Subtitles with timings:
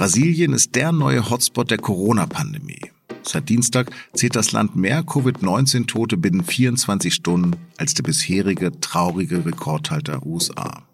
[0.00, 2.90] Brasilien ist der neue Hotspot der Corona-Pandemie.
[3.22, 10.24] Seit Dienstag zählt das Land mehr Covid-19-Tote binnen 24 Stunden als der bisherige traurige Rekordhalter
[10.24, 10.84] USA.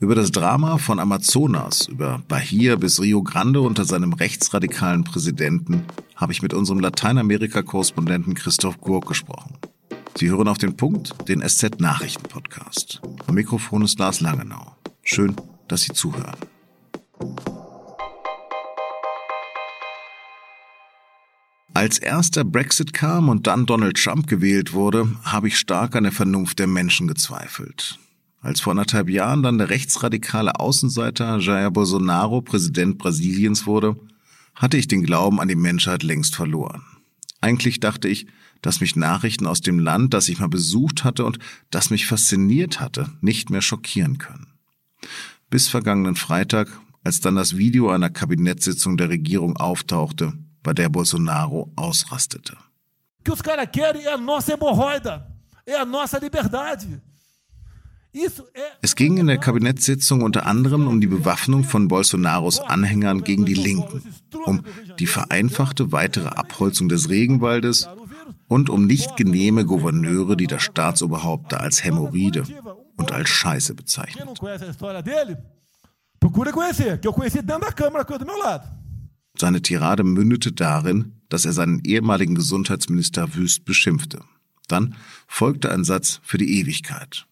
[0.00, 5.84] Über das Drama von Amazonas, über Bahia bis Rio Grande unter seinem rechtsradikalen Präsidenten
[6.16, 9.58] habe ich mit unserem Lateinamerika-Korrespondenten Christoph Gurk gesprochen.
[10.16, 13.00] Sie hören auf den Punkt den SZ-Nachrichten-Podcast.
[13.28, 14.74] Am Mikrofon ist Lars Langenau.
[15.04, 15.36] Schön,
[15.68, 16.34] dass Sie zuhören.
[21.82, 26.12] Als erster Brexit kam und dann Donald Trump gewählt wurde, habe ich stark an der
[26.12, 27.98] Vernunft der Menschen gezweifelt.
[28.40, 33.96] Als vor anderthalb Jahren dann der rechtsradikale Außenseiter Jair Bolsonaro Präsident Brasiliens wurde,
[34.54, 36.84] hatte ich den Glauben an die Menschheit längst verloren.
[37.40, 38.28] Eigentlich dachte ich,
[38.60, 41.40] dass mich Nachrichten aus dem Land, das ich mal besucht hatte und
[41.70, 44.46] das mich fasziniert hatte, nicht mehr schockieren können.
[45.50, 46.68] Bis vergangenen Freitag,
[47.02, 52.56] als dann das Video einer Kabinettssitzung der Regierung auftauchte, bei der Bolsonaro ausrastete.
[53.24, 55.26] Que os caras querem é a nossa hemorroida,
[55.66, 57.00] é a nossa liberdade.
[58.82, 63.54] Es ging in der Kabinettssitzung unter anderem um die Bewaffnung von Bolsonaros Anhängern gegen die
[63.54, 64.02] Linken,
[64.44, 64.62] um
[64.98, 67.88] die vereinfachte weitere Abholzung des Regenwaldes
[68.48, 72.44] und um nicht genehme Gouverneure, die das Staatsoberhaupt als Hämorrhoide
[72.96, 74.28] und als Scheiße bezeichnet.
[79.42, 84.20] Seine Tirade mündete darin, dass er seinen ehemaligen Gesundheitsminister wüst beschimpfte.
[84.68, 84.94] Dann
[85.26, 87.26] folgte ein Satz für die Ewigkeit.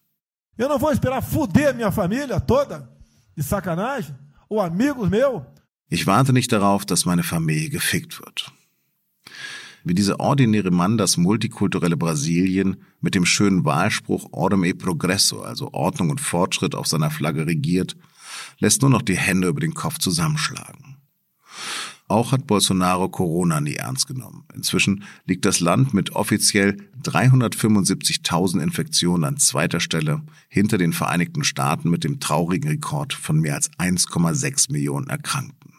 [0.57, 2.89] Eu não vou esperar fuder minha família toda
[3.37, 4.13] de sacanagem
[4.49, 5.43] ou amigos meus.
[5.87, 8.51] Ich warte nicht darauf, dass meine Familie gefickt wird.
[9.85, 15.69] Wie dieser ordinäre Mann das multikulturelle Brasilien mit dem schönen Wahlspruch Ordem e Progresso, also
[15.71, 17.95] Ordnung und Fortschritt auf seiner Flagge regiert,
[18.59, 20.97] lässt nur noch die Hände über den Kopf zusammenschlagen.
[22.11, 24.43] Auch hat Bolsonaro Corona nie ernst genommen.
[24.53, 31.89] Inzwischen liegt das Land mit offiziell 375.000 Infektionen an zweiter Stelle hinter den Vereinigten Staaten
[31.89, 35.71] mit dem traurigen Rekord von mehr als 1,6 Millionen Erkrankten.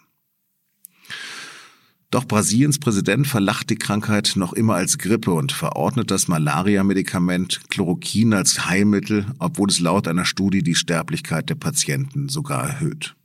[2.10, 8.32] Doch Brasiliens Präsident verlacht die Krankheit noch immer als Grippe und verordnet das Malaria-Medikament Chloroquin
[8.32, 13.16] als Heilmittel, obwohl es laut einer Studie die Sterblichkeit der Patienten sogar erhöht.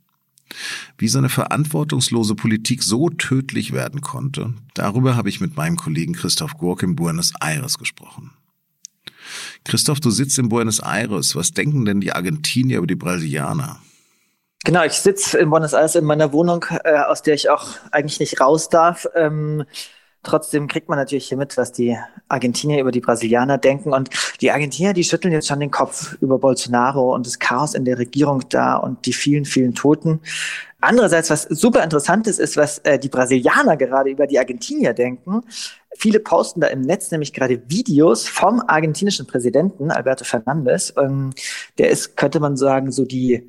[0.96, 6.56] Wie seine verantwortungslose Politik so tödlich werden konnte, darüber habe ich mit meinem Kollegen Christoph
[6.58, 8.32] Gork in Buenos Aires gesprochen.
[9.64, 11.36] Christoph, du sitzt in Buenos Aires.
[11.36, 13.80] Was denken denn die Argentinier über die Brasilianer?
[14.64, 18.20] Genau, ich sitze in Buenos Aires in meiner Wohnung, äh, aus der ich auch eigentlich
[18.20, 19.06] nicht raus darf.
[19.14, 19.64] Ähm,
[20.28, 21.96] Trotzdem kriegt man natürlich hier mit, was die
[22.28, 23.94] Argentinier über die Brasilianer denken.
[23.94, 24.10] Und
[24.42, 27.98] die Argentinier, die schütteln jetzt schon den Kopf über Bolsonaro und das Chaos in der
[27.98, 30.20] Regierung da und die vielen, vielen Toten.
[30.82, 35.40] Andererseits, was super interessant ist, ist, was äh, die Brasilianer gerade über die Argentinier denken.
[35.96, 40.92] Viele posten da im Netz nämlich gerade Videos vom argentinischen Präsidenten Alberto Fernandez.
[40.98, 41.30] Ähm,
[41.78, 43.48] der ist, könnte man sagen, so die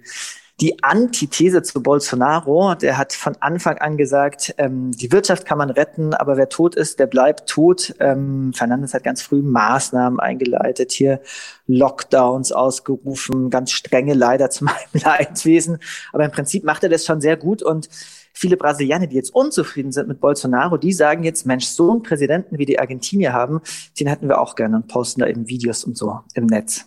[0.62, 2.76] die Antithese zu Bolsonaro.
[2.76, 6.76] Der hat von Anfang an gesagt, ähm, die Wirtschaft kann man retten, aber wer tot
[6.76, 7.96] ist, der bleibt tot.
[8.00, 11.22] Ähm, Fernandes hat ganz früh Maßnahmen eingeleitet, hier
[11.68, 15.80] Lockdowns ausgerufen, ganz strenge leider zu meinem Leidwesen.
[16.12, 17.90] Aber im Prinzip macht er das schon sehr gut und
[18.34, 22.58] viele Brasilianer, die jetzt unzufrieden sind mit Bolsonaro, die sagen jetzt, Mensch, so einen Präsidenten
[22.58, 23.62] wie die Argentinier haben,
[24.00, 26.86] den hätten wir auch gerne und posten da eben Videos und so im Netz.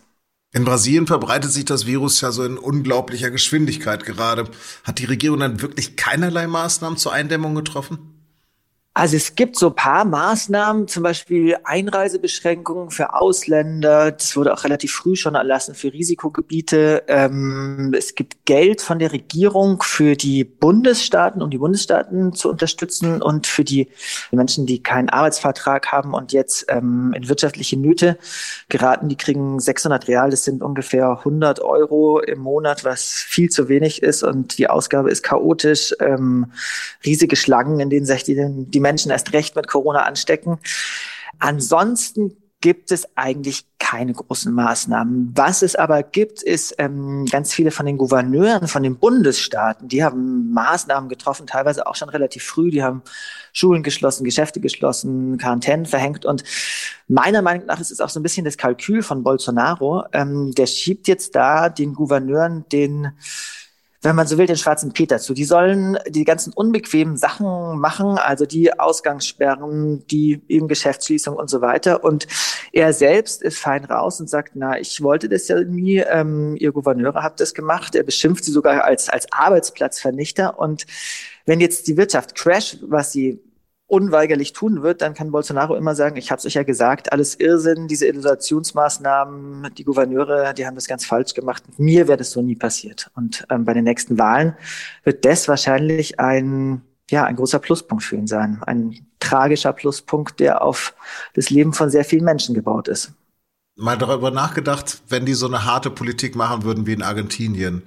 [0.55, 4.51] In Brasilien verbreitet sich das Virus ja so in unglaublicher Geschwindigkeit gerade.
[4.85, 8.12] Hat die Regierung dann wirklich keinerlei Maßnahmen zur Eindämmung getroffen?
[8.95, 14.13] Also es gibt so paar Maßnahmen, zum Beispiel Einreisebeschränkungen für Ausländer.
[14.13, 17.05] Das wurde auch relativ früh schon erlassen für Risikogebiete.
[17.09, 23.23] Ähm, es gibt Geld von der Regierung für die Bundesstaaten, um die Bundesstaaten zu unterstützen
[23.23, 23.89] und für die
[24.31, 28.19] Menschen, die keinen Arbeitsvertrag haben und jetzt ähm, in wirtschaftliche Nöte
[28.69, 29.09] geraten.
[29.09, 34.03] Die kriegen 600 Real, das sind ungefähr 100 Euro im Monat, was viel zu wenig
[34.03, 35.95] ist und die Ausgabe ist chaotisch.
[35.99, 36.53] Ähm,
[37.07, 40.59] riesige Schlangen, in denen sich die Menschen erst recht mit Corona anstecken.
[41.39, 45.33] Ansonsten gibt es eigentlich keine großen Maßnahmen.
[45.35, 50.03] Was es aber gibt, ist ähm, ganz viele von den Gouverneuren von den Bundesstaaten, die
[50.03, 52.71] haben Maßnahmen getroffen, teilweise auch schon relativ früh.
[52.71, 53.03] Die haben
[53.53, 56.25] Schulen geschlossen, Geschäfte geschlossen, Quarantänen verhängt.
[56.25, 56.45] Und
[57.09, 60.05] meiner Meinung nach ist es auch so ein bisschen das Kalkül von Bolsonaro.
[60.13, 63.11] Ähm, der schiebt jetzt da den Gouverneuren den
[64.03, 65.33] wenn man so will, den schwarzen Peter zu.
[65.33, 71.61] Die sollen die ganzen unbequemen Sachen machen, also die Ausgangssperren, die eben Geschäftsschließung und so
[71.61, 72.03] weiter.
[72.03, 72.27] Und
[72.73, 76.73] er selbst ist fein raus und sagt, na, ich wollte das ja nie, ähm, ihr
[76.73, 77.95] Gouverneure habt das gemacht.
[77.95, 80.59] Er beschimpft sie sogar als, als Arbeitsplatzvernichter.
[80.59, 80.85] Und
[81.47, 83.41] wenn jetzt die Wirtschaft crasht, was sie
[83.93, 87.35] unweigerlich tun wird, dann kann Bolsonaro immer sagen, ich habe es euch ja gesagt, alles
[87.39, 91.63] Irrsinn, diese Isolationsmaßnahmen, die Gouverneure, die haben das ganz falsch gemacht.
[91.77, 93.11] Mir wäre das so nie passiert.
[93.15, 94.57] Und ähm, bei den nächsten Wahlen
[95.05, 96.81] wird das wahrscheinlich ein,
[97.11, 98.63] ja, ein großer Pluspunkt für ihn sein.
[98.67, 100.95] Ein tragischer Pluspunkt, der auf
[101.35, 103.13] das Leben von sehr vielen Menschen gebaut ist.
[103.77, 107.83] Mal darüber nachgedacht, wenn die so eine harte Politik machen würden wie in Argentinien.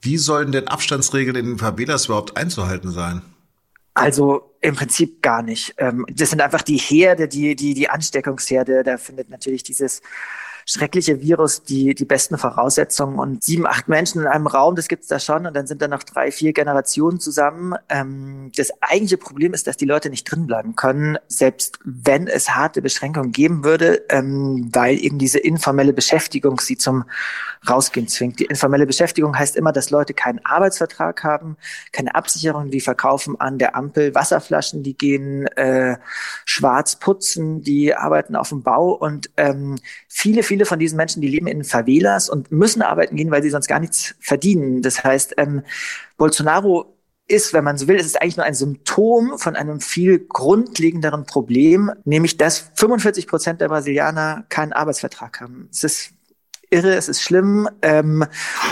[0.00, 3.22] Wie sollen denn Abstandsregeln in den Favelas überhaupt einzuhalten sein?
[3.98, 5.74] Also im Prinzip gar nicht.
[5.78, 8.82] Ähm, das sind einfach die Herde, die, die, die Ansteckungsherde.
[8.82, 10.02] Da findet natürlich dieses
[10.68, 15.08] schreckliche Virus die, die besten Voraussetzungen und sieben, acht Menschen in einem Raum, das gibt's
[15.08, 17.74] da schon und dann sind da noch drei, vier Generationen zusammen.
[17.88, 22.50] Ähm, das eigentliche Problem ist, dass die Leute nicht drin bleiben können, selbst wenn es
[22.50, 27.04] harte Beschränkungen geben würde, ähm, weil eben diese informelle Beschäftigung sie zum
[27.66, 28.38] Rausgehen zwingt.
[28.38, 31.56] Die informelle Beschäftigung heißt immer, dass Leute keinen Arbeitsvertrag haben,
[31.92, 35.96] keine Absicherung, die verkaufen an der Ampel Wasserflaschen, die gehen äh,
[36.44, 39.76] schwarz putzen, die arbeiten auf dem Bau und ähm,
[40.08, 43.50] viele, viele von diesen Menschen, die leben in Favelas und müssen arbeiten gehen, weil sie
[43.50, 44.82] sonst gar nichts verdienen.
[44.82, 45.62] Das heißt, ähm,
[46.16, 46.94] Bolsonaro
[47.28, 51.26] ist, wenn man so will, ist es eigentlich nur ein Symptom von einem viel grundlegenderen
[51.26, 55.68] Problem, nämlich dass 45 Prozent der Brasilianer keinen Arbeitsvertrag haben.
[55.70, 56.10] Es ist
[56.70, 58.24] irre, es ist schlimm ähm,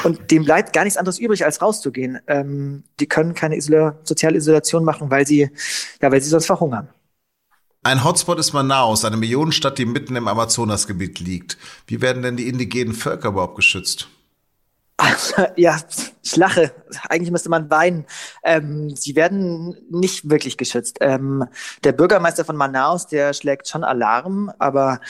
[0.05, 2.19] und dem bleibt gar nichts anderes übrig, als rauszugehen.
[2.27, 5.51] Ähm, die können keine Isola soziale Isolation machen, weil sie,
[6.01, 6.89] ja, weil sie sonst verhungern.
[7.87, 11.57] Ein Hotspot ist Manaus, eine Millionenstadt, die mitten im Amazonasgebiet liegt.
[11.87, 14.09] Wie werden denn die indigenen Völker überhaupt geschützt?
[15.57, 15.79] ja,
[16.21, 16.73] ich lache.
[17.09, 18.05] Eigentlich müsste man weinen.
[18.43, 20.99] Ähm, sie werden nicht wirklich geschützt.
[21.01, 21.47] Ähm,
[21.85, 25.01] der Bürgermeister von Manaus, der schlägt schon Alarm, aber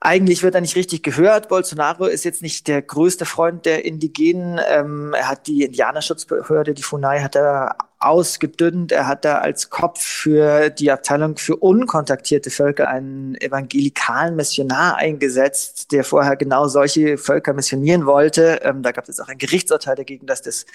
[0.00, 1.48] eigentlich wird er nicht richtig gehört.
[1.48, 4.60] Bolsonaro ist jetzt nicht der größte Freund der Indigenen.
[4.68, 8.92] Ähm, er hat die Indianerschutzbehörde, die FUNAI, hat er ausgedünnt.
[8.92, 15.92] Er hat da als Kopf für die Abteilung für unkontaktierte Völker einen evangelikalen Missionar eingesetzt,
[15.92, 18.60] der vorher genau solche Völker missionieren wollte.
[18.62, 20.66] Ähm, da gab es auch ein Gerichtsurteil dagegen, dass das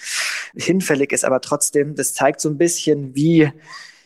[0.56, 1.26] hinfällig ist.
[1.26, 3.52] Aber trotzdem, das zeigt so ein bisschen, wie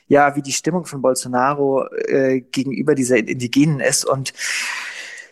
[0.08, 4.06] ja, wie die Stimmung von Bolsonaro äh, gegenüber dieser Indigenen ist.
[4.06, 4.34] Und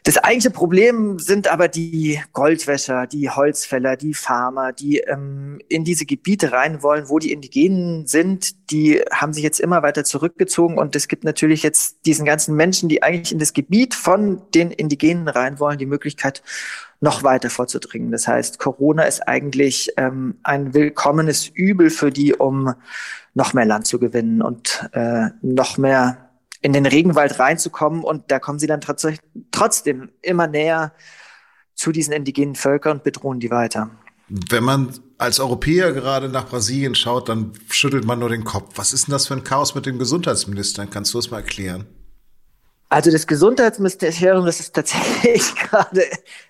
[0.04, 6.08] das eigentliche Problem sind aber die Goldwäscher, die Holzfäller, die Farmer, die ähm, in diese
[6.08, 8.72] Gebiete rein wollen, wo die Indigenen sind.
[8.72, 12.90] Die haben sich jetzt immer weiter zurückgezogen und es gibt natürlich jetzt diesen ganzen Menschen,
[12.90, 16.42] die eigentlich in das Gebiet von den Indigenen rein wollen, die Möglichkeit,
[17.00, 18.12] noch weiter vorzudringen.
[18.12, 22.74] Das heißt, Corona ist eigentlich ähm, ein willkommenes Übel für die, um
[23.36, 26.31] noch mehr Land zu gewinnen und äh, noch mehr
[26.62, 28.82] in den Regenwald reinzukommen und da kommen sie dann
[29.52, 30.94] trotzdem immer näher
[31.74, 33.90] zu diesen indigenen Völkern und bedrohen die weiter.
[34.30, 38.74] Wenn man als Europäer gerade nach Brasilien schaut, dann schüttelt man nur den Kopf.
[38.78, 40.86] Was ist denn das für ein Chaos mit dem Gesundheitsminister?
[40.88, 41.86] Kannst du es mal erklären?
[42.92, 46.04] Also das Gesundheitsministerium, das ist tatsächlich gerade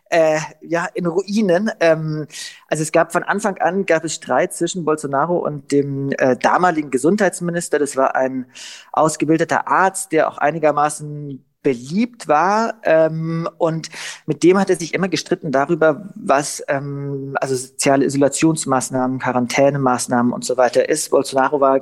[0.09, 1.69] äh, ja in Ruinen.
[1.79, 2.25] Ähm,
[2.67, 6.89] also es gab von Anfang an gab es Streit zwischen Bolsonaro und dem äh, damaligen
[6.89, 7.77] Gesundheitsminister.
[7.77, 8.47] Das war ein
[8.91, 13.89] ausgebildeter Arzt, der auch einigermaßen beliebt war ähm, und
[14.25, 20.43] mit dem hat er sich immer gestritten darüber, was ähm, also soziale Isolationsmaßnahmen, Quarantänemaßnahmen und
[20.43, 21.11] so weiter ist.
[21.11, 21.81] Bolsonaro war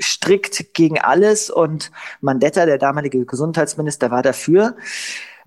[0.00, 4.76] strikt gegen alles und Mandetta, der damalige Gesundheitsminister, war dafür.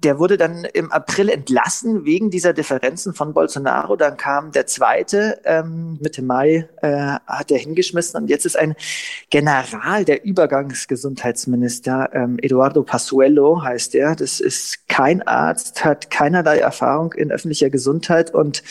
[0.03, 3.95] Der wurde dann im April entlassen wegen dieser Differenzen von Bolsonaro.
[3.95, 8.21] Dann kam der zweite, ähm, Mitte Mai äh, hat er hingeschmissen.
[8.21, 8.75] Und jetzt ist ein
[9.31, 14.15] General, der Übergangsgesundheitsminister, ähm, Eduardo Pasuello heißt er.
[14.15, 18.61] Das ist kein Arzt, hat keinerlei Erfahrung in öffentlicher Gesundheit und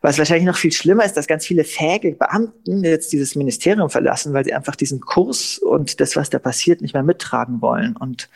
[0.00, 4.32] was wahrscheinlich noch viel schlimmer ist, dass ganz viele fähige Beamten jetzt dieses Ministerium verlassen,
[4.32, 7.96] weil sie einfach diesen Kurs und das, was da passiert, nicht mehr mittragen wollen.
[7.96, 8.28] Und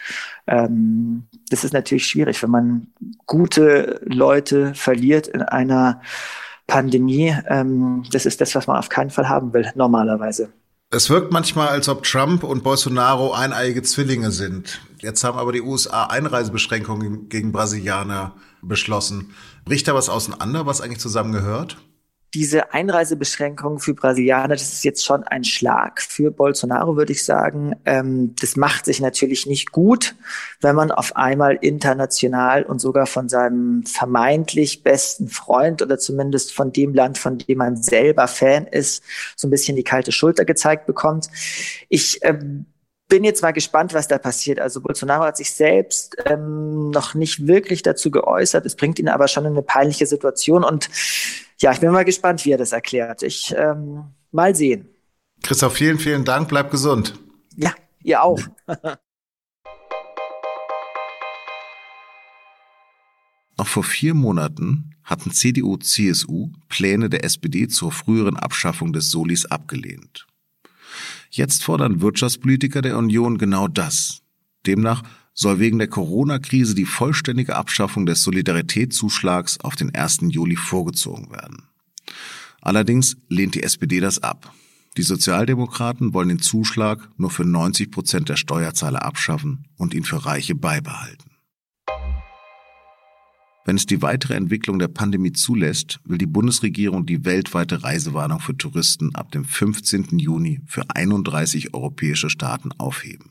[0.47, 2.87] ähm, das ist natürlich schwierig, wenn man
[3.27, 6.01] gute Leute verliert in einer
[6.67, 7.37] Pandemie.
[7.49, 10.51] Ähm, das ist das, was man auf keinen Fall haben will, normalerweise.
[10.95, 14.83] Es wirkt manchmal, als ob Trump und Bolsonaro eineiige Zwillinge sind.
[14.99, 19.35] Jetzt haben aber die USA Einreisebeschränkungen gegen Brasilianer beschlossen.
[19.65, 21.77] Bricht da was auseinander, was eigentlich zusammengehört?
[22.35, 27.75] diese Einreisebeschränkungen für Brasilianer, das ist jetzt schon ein Schlag für Bolsonaro, würde ich sagen.
[27.85, 30.15] Ähm, das macht sich natürlich nicht gut,
[30.63, 36.73] wenn man auf einmal international und sogar von seinem vermeintlich besten Freund oder zumindest von
[36.73, 39.05] dem Land, von dem man selber Fan ist,
[39.37, 41.29] so ein bisschen die kalte Schulter gezeigt bekommt.
[41.91, 42.65] Ich ähm,
[43.13, 44.59] bin jetzt mal gespannt, was da passiert.
[44.59, 48.65] Also Bolsonaro hat sich selbst ähm, noch nicht wirklich dazu geäußert.
[48.65, 50.89] Es bringt ihn aber schon in eine peinliche Situation und
[51.61, 53.23] ja, ich bin mal gespannt, wie er das erklärt.
[53.23, 54.89] Ich ähm, mal sehen.
[55.43, 56.49] Christoph, vielen, vielen Dank.
[56.49, 57.13] Bleib gesund.
[57.55, 58.41] Ja, ihr auch.
[63.59, 69.45] Noch vor vier Monaten hatten CDU, CSU Pläne der SPD zur früheren Abschaffung des Solis
[69.45, 70.27] abgelehnt.
[71.35, 74.21] Jetzt fordern Wirtschaftspolitiker der Union genau das.
[74.67, 80.19] Demnach soll wegen der Corona-Krise die vollständige Abschaffung des Solidaritätszuschlags auf den 1.
[80.29, 81.63] Juli vorgezogen werden.
[82.61, 84.53] Allerdings lehnt die SPD das ab.
[84.99, 90.27] Die Sozialdemokraten wollen den Zuschlag nur für 90 Prozent der Steuerzahler abschaffen und ihn für
[90.27, 91.32] Reiche beibehalten.
[93.65, 98.57] Wenn es die weitere Entwicklung der Pandemie zulässt, will die Bundesregierung die weltweite Reisewarnung für
[98.57, 100.19] Touristen ab dem 15.
[100.19, 103.31] Juni für 31 europäische Staaten aufheben.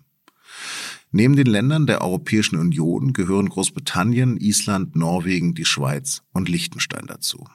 [1.12, 7.46] Neben den Ländern der Europäischen Union gehören Großbritannien, Island, Norwegen, die Schweiz und Liechtenstein dazu.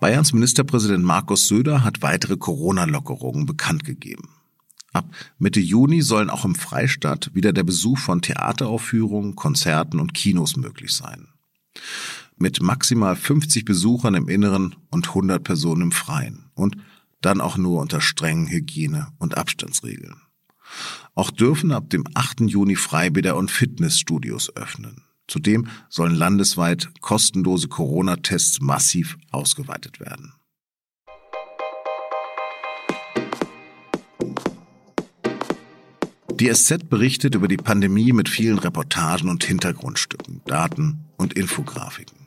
[0.00, 4.30] Bayerns Ministerpräsident Markus Söder hat weitere Corona-Lockerungen bekannt gegeben.
[4.92, 5.06] Ab
[5.38, 10.92] Mitte Juni sollen auch im Freistaat wieder der Besuch von Theateraufführungen, Konzerten und Kinos möglich
[10.92, 11.28] sein.
[12.36, 16.76] Mit maximal 50 Besuchern im Inneren und 100 Personen im Freien und
[17.20, 20.16] dann auch nur unter strengen Hygiene- und Abstandsregeln.
[21.14, 22.42] Auch dürfen ab dem 8.
[22.42, 25.04] Juni Freibäder und Fitnessstudios öffnen.
[25.28, 30.34] Zudem sollen landesweit kostenlose Corona-Tests massiv ausgeweitet werden.
[36.42, 42.18] Die SZ berichtet über die Pandemie mit vielen Reportagen und Hintergrundstücken, Daten und Infografiken.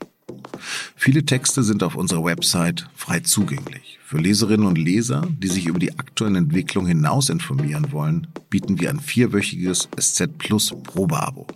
[0.96, 4.00] Viele Texte sind auf unserer Website frei zugänglich.
[4.06, 8.90] Für Leserinnen und Leser, die sich über die aktuellen Entwicklungen hinaus informieren wollen, bieten wir
[8.90, 11.48] ein vierwöchiges SZ Plus Probeabo.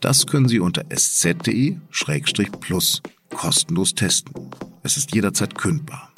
[0.00, 1.80] Das können Sie unter sz.de-plus
[3.30, 4.34] kostenlos testen.
[4.82, 6.12] Es ist jederzeit kündbar.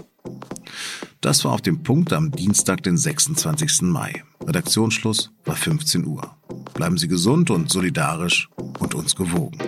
[1.20, 3.82] Das war auf dem Punkt am Dienstag, den 26.
[3.82, 4.24] Mai.
[4.46, 6.36] Redaktionsschluss war 15 Uhr.
[6.74, 8.48] Bleiben Sie gesund und solidarisch
[8.78, 9.58] und uns gewogen.